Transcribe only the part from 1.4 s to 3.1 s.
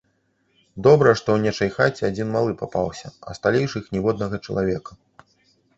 нечай хаце адзін малы папаўся,